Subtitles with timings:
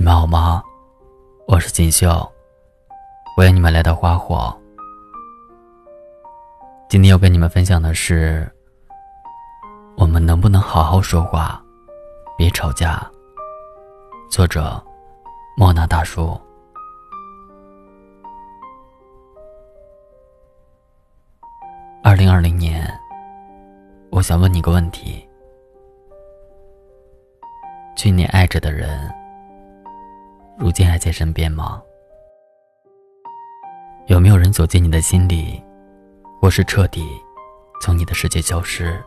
[0.00, 0.64] 你们好吗？
[1.46, 2.08] 我是锦绣，
[3.36, 4.50] 欢迎你们来到花火。
[6.88, 8.50] 今天要跟你们分享的是，
[9.98, 11.62] 我们能不能好好说话，
[12.38, 13.06] 别吵架？
[14.30, 14.82] 作者：
[15.54, 16.40] 莫那大叔。
[22.02, 22.90] 二零二零年，
[24.10, 25.28] 我想问你个问题：
[27.94, 28.98] 去年爱着的人，
[30.60, 31.82] 如今还在身边吗？
[34.08, 35.58] 有没有人走进你的心里，
[36.38, 37.02] 或是彻底
[37.80, 39.02] 从你的世界消失？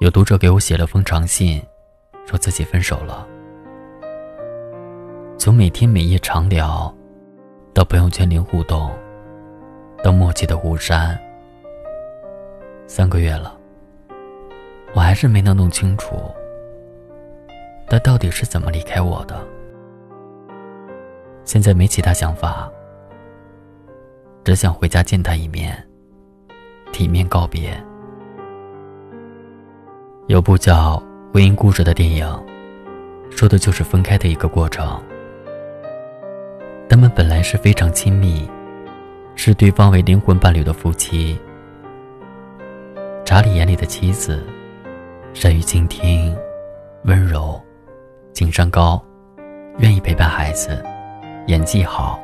[0.00, 1.62] 有读者给我写了封长信，
[2.24, 3.28] 说自己分手了。
[5.36, 6.92] 从每天每夜长聊，
[7.74, 8.90] 到朋友圈零互动。
[10.02, 11.18] 到默契的互删，
[12.86, 13.58] 三个月了，
[14.94, 16.30] 我还是没能弄清楚，
[17.86, 19.46] 他到底是怎么离开我的。
[21.44, 22.70] 现在没其他想法，
[24.44, 25.76] 只想回家见他一面，
[26.92, 27.76] 体面告别。
[30.26, 30.96] 有部叫
[31.32, 32.26] 《婚姻故事》的电影，
[33.30, 35.02] 说的就是分开的一个过程。
[36.88, 38.48] 他们本来是非常亲密。
[39.36, 41.36] 视对方为灵魂伴侣的夫妻，
[43.24, 44.46] 查理眼里的妻子，
[45.32, 46.32] 善于倾听，
[47.02, 47.60] 温柔，
[48.34, 49.00] 情商高，
[49.78, 50.84] 愿意陪伴孩子，
[51.46, 52.18] 演技好，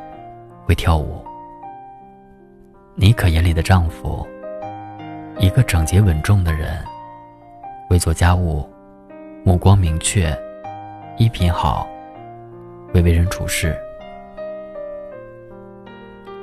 [0.65, 1.23] 会跳舞。
[2.95, 4.27] 妮可眼里的丈夫，
[5.39, 6.77] 一个整洁稳重的人，
[7.89, 8.69] 会做家务，
[9.45, 10.37] 目光明确，
[11.17, 11.87] 衣品好，
[12.93, 13.73] 会为人处事。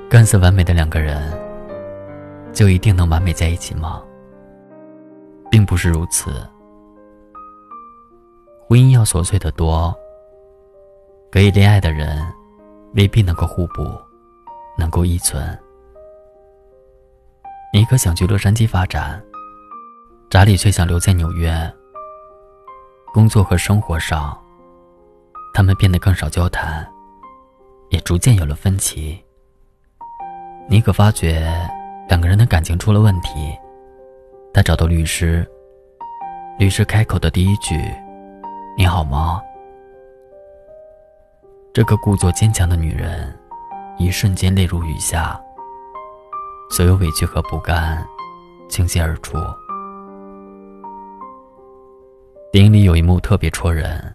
[0.09, 1.31] 看似完美的两个人，
[2.55, 4.03] 就一定能完美在一起吗？
[5.51, 6.43] 并不是如此。
[8.69, 9.99] 婚姻要琐碎的多。
[11.33, 12.23] 可以恋爱的人，
[12.95, 13.91] 未必能够互补，
[14.77, 15.59] 能够依存。
[17.73, 19.23] 尼克想去洛杉矶发展，
[20.29, 21.51] 查理却想留在纽约。
[23.15, 24.39] 工作和生活上，
[25.55, 26.87] 他们变得更少交谈，
[27.89, 29.19] 也逐渐有了分歧。
[30.69, 31.51] 尼可发觉
[32.07, 33.57] 两个人的感情出了问题，
[34.53, 35.49] 他找到律师。
[36.59, 37.75] 律师开口的第一句
[38.79, 39.43] ：“你好吗？”
[41.75, 43.37] 这个故作坚强的女人，
[43.99, 45.37] 一瞬间泪如雨下，
[46.71, 48.07] 所有委屈和不甘
[48.69, 49.37] 倾泻而出。
[52.53, 54.15] 电影里有一幕特别戳人：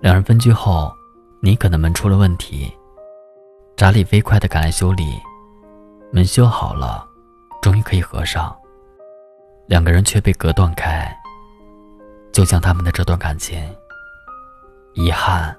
[0.00, 0.88] 两人分居后，
[1.40, 2.72] 尼可的门出了问题，
[3.76, 5.20] 查理飞快地赶来修理。
[6.12, 7.04] 门修好了，
[7.60, 8.56] 终于可以合上。
[9.66, 11.12] 两个人却被隔断开，
[12.32, 13.62] 就像他们的这段感情，
[14.94, 15.54] 遗憾、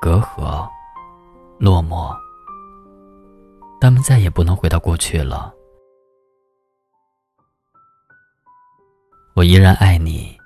[0.00, 0.68] 隔阂、
[1.58, 2.14] 落寞，
[3.80, 5.52] 他们再也不能回到过去了。
[9.34, 10.38] 我依然爱你，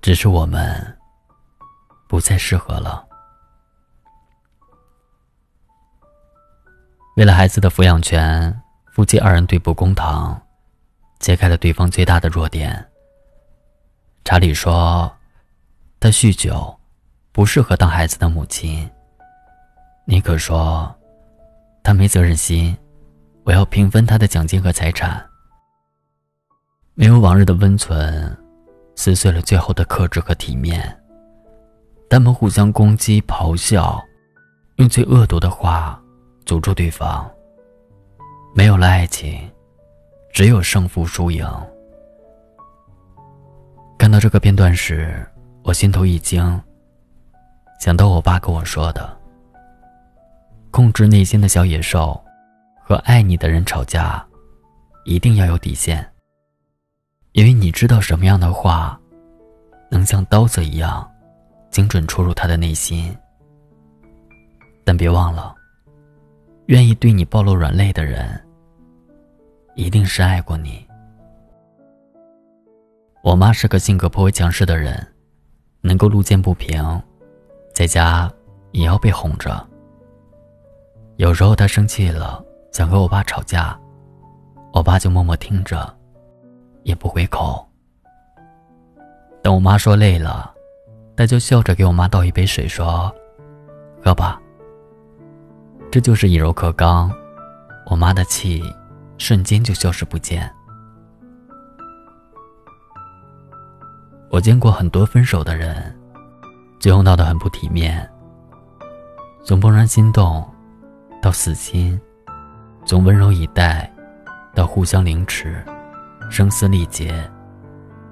[0.00, 0.96] 只是我们
[2.08, 3.04] 不再适合了。
[7.16, 10.40] 为了孩子的抚养权，夫妻二人对簿公堂，
[11.18, 12.88] 揭开了对方最大的弱点。
[14.26, 15.08] 查理说
[16.00, 16.76] ：“他酗酒，
[17.30, 18.90] 不适合当孩子的母亲。”
[20.04, 20.92] 尼克说
[21.84, 22.76] ：“他没责任心，
[23.44, 25.24] 我要平分他的奖金和财产。”
[26.94, 28.36] 没有往日的温存，
[28.96, 31.00] 撕碎了最后的克制和体面。
[32.10, 34.04] 他们互相攻击、咆哮，
[34.78, 36.02] 用最恶毒的话。
[36.44, 37.30] 诅咒对方。
[38.56, 39.48] 没有了爱情，
[40.32, 41.48] 只有胜负输赢。
[44.06, 45.26] 看到这个片段时，
[45.64, 46.62] 我心头一惊。
[47.80, 49.18] 想到我爸跟我说的
[50.70, 52.16] ：“控制内心的小野兽，
[52.84, 54.24] 和爱你的人吵架，
[55.06, 56.08] 一定要有底线。
[57.32, 58.96] 因为你知道什么样的话，
[59.90, 61.04] 能像刀子一样，
[61.72, 63.12] 精准戳入他的内心。
[64.84, 65.52] 但别忘了。”
[66.66, 68.40] 愿意对你暴露软肋的人，
[69.74, 70.85] 一定是爱过你。
[73.26, 75.04] 我妈是个性格颇为强势的人，
[75.80, 77.02] 能够路见不平，
[77.74, 78.32] 在家
[78.70, 79.66] 也要被哄着。
[81.16, 82.40] 有时候她生气了，
[82.70, 83.76] 想和我爸吵架，
[84.72, 85.92] 我爸就默默听着，
[86.84, 87.66] 也不回口。
[89.42, 90.54] 等我妈说累了，
[91.16, 93.12] 他就笑着给我妈倒一杯水，说
[94.04, 94.40] ：“喝吧。”
[95.90, 97.10] 这就是以柔克刚，
[97.90, 98.62] 我妈的气
[99.18, 100.48] 瞬间就消失不见。
[104.30, 105.94] 我见过很多分手的人，
[106.78, 108.08] 最后闹得很不体面。
[109.44, 110.44] 从怦然心动，
[111.22, 111.98] 到死心；
[112.84, 113.90] 从温柔以待，
[114.54, 115.64] 到互相凌迟，
[116.28, 117.14] 声嘶力竭，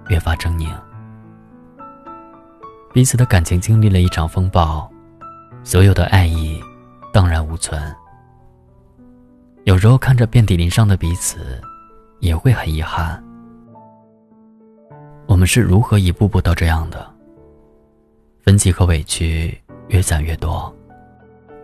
[0.08, 0.70] 越发狰狞。
[2.92, 4.88] 彼此的感情经历了一场风暴，
[5.64, 6.62] 所有的爱意
[7.12, 7.82] 荡然无存。
[9.64, 11.60] 有时候看着遍体鳞伤的彼此，
[12.20, 13.22] 也会很遗憾。
[15.26, 17.10] 我们是如何一步步到这样的？
[18.42, 20.72] 分歧和委屈越攒越多，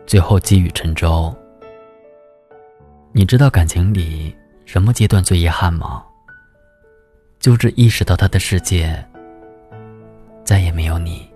[0.07, 1.35] 最后积雨成舟。
[3.13, 4.35] 你知道感情里
[4.65, 6.03] 什么阶段最遗憾吗？
[7.39, 9.05] 就是意识到他的世界
[10.45, 11.29] 再也没有你。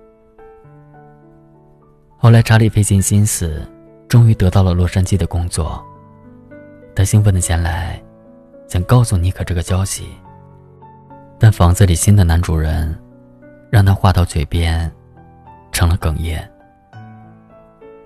[2.16, 3.66] 后来查理费尽心思，
[4.08, 5.84] 终于得到了洛杉矶的工作。
[6.94, 8.02] 他兴奋的前来，
[8.66, 10.08] 想告诉妮可这个消息。
[11.38, 12.96] 但房子里新的男主人，
[13.70, 14.90] 让他话到嘴边，
[15.72, 16.48] 成了哽咽。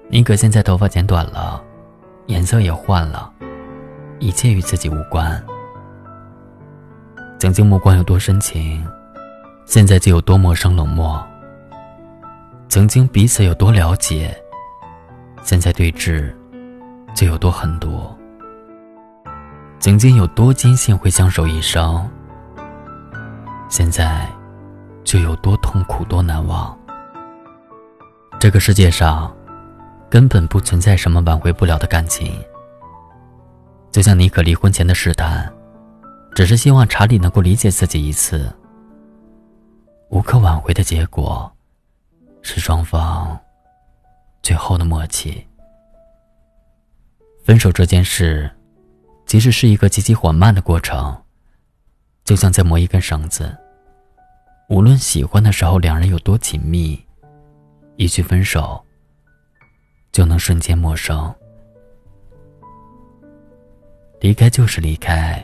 [0.08, 1.62] 妮可现在头发剪短了，
[2.26, 3.30] 颜色也换了，
[4.18, 5.42] 一切与自己无关。
[7.38, 8.84] 曾经目光有多深情，
[9.66, 11.24] 现在就有多陌生冷漠。
[12.68, 14.34] 曾经彼此有多了解，
[15.42, 16.34] 现在对峙
[17.14, 18.02] 就有多狠毒。
[19.78, 22.10] 曾经有多坚信会相守一生。
[23.68, 24.26] 现在，
[25.04, 26.76] 就有多痛苦多难忘。
[28.40, 29.34] 这个世界上，
[30.08, 32.32] 根本不存在什么挽回不了的感情。
[33.90, 35.52] 就像妮可离婚前的试探，
[36.34, 38.50] 只是希望查理能够理解自己一次。
[40.08, 41.50] 无可挽回的结果，
[42.40, 43.38] 是双方
[44.42, 45.46] 最后的默契。
[47.44, 48.50] 分手这件事，
[49.26, 51.14] 其实是一个极其缓慢的过程。
[52.28, 53.56] 就像在磨一根绳子，
[54.68, 57.02] 无论喜欢的时候两人有多紧密，
[57.96, 58.84] 一句分手，
[60.12, 61.34] 就能瞬间陌生。
[64.20, 65.42] 离开就是离开，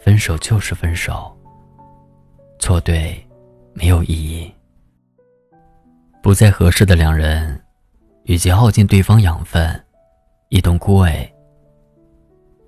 [0.00, 1.32] 分手就是分手。
[2.58, 3.24] 错对，
[3.72, 4.52] 没有意义。
[6.20, 7.64] 不再合适的两人，
[8.24, 9.80] 与其耗尽对方养分，
[10.48, 11.24] 一同枯萎，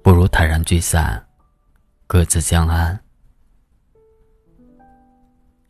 [0.00, 1.20] 不如坦然聚散，
[2.06, 2.96] 各自相安。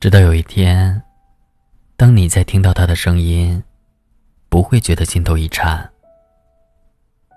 [0.02, 1.00] 直到有一天，
[1.96, 3.62] 当你在听到他的声音，
[4.48, 5.78] 不会觉得心头一颤；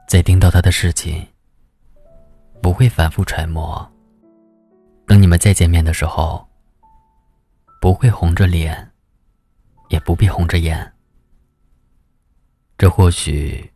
[0.07, 1.27] 在听到他的事情，
[2.63, 3.87] 不会反复揣摩。
[5.05, 6.43] 等你们再见面的时候，
[7.79, 8.91] 不会红着脸，
[9.89, 10.91] 也不必红着眼。
[12.79, 13.71] 这或许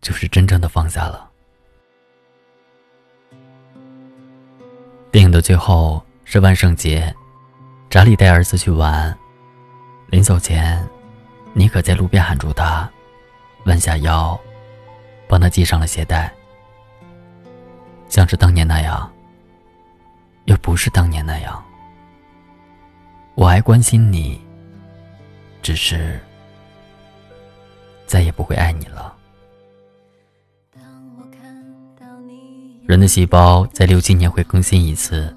[0.00, 1.30] 就是真正的放下了。
[5.12, 7.14] 电影的最后是万圣节。
[7.92, 9.14] 查理带儿子去玩，
[10.06, 10.82] 临走前，
[11.52, 12.90] 妮可在路边喊住他，
[13.66, 14.40] 弯下腰，
[15.28, 16.32] 帮他系上了鞋带，
[18.08, 19.12] 像是当年那样，
[20.46, 21.62] 又不是当年那样。
[23.34, 24.40] 我还关心你，
[25.60, 26.18] 只是
[28.06, 29.14] 再也不会爱你了。
[32.86, 35.36] 人的细胞在六七年会更新一次，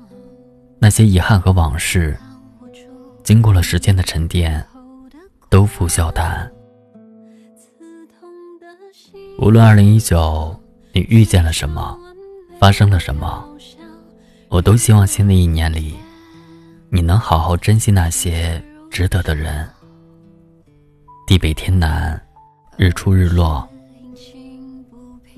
[0.79, 2.17] 那些遗憾和往事。
[3.25, 4.63] 经过了时间的沉淀，
[5.49, 6.47] 都付笑谈。
[9.39, 10.55] 无论二零一九
[10.93, 11.99] 你遇见了什么，
[12.59, 13.43] 发生了什么，
[14.47, 15.95] 我都希望新的一年里，
[16.91, 19.67] 你能好好珍惜那些值得的人。
[21.25, 22.21] 地北天南，
[22.77, 23.67] 日出日落，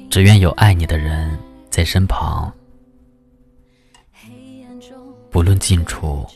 [0.10, 1.40] 只愿有爱你的人
[1.70, 2.52] 在身旁，
[5.32, 6.28] 不论近处。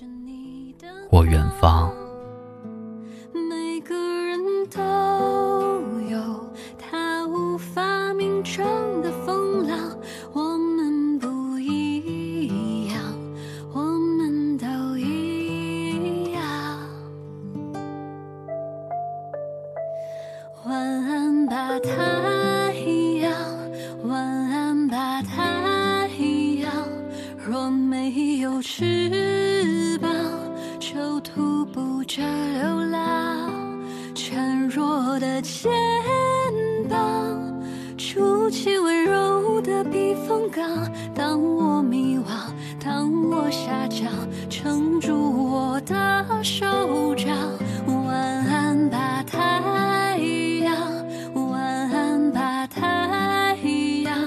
[1.11, 2.00] 或远方。
[35.11, 35.69] 我的肩
[36.87, 37.61] 膀，
[37.97, 40.89] 筑起温柔的避风港。
[41.13, 42.23] 当我迷惘，
[42.81, 44.09] 当我下降，
[44.49, 45.13] 撑住
[45.51, 47.27] 我的手掌。
[48.05, 48.15] 晚
[48.47, 50.17] 安吧，太
[50.63, 50.77] 阳，
[51.33, 53.57] 晚安吧，太
[54.05, 54.17] 阳。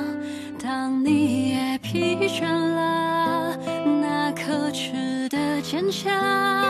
[0.62, 3.56] 当你也疲倦了，
[4.02, 6.63] 那可耻的坚强。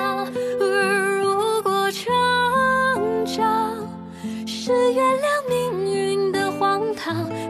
[7.14, 7.43] 好，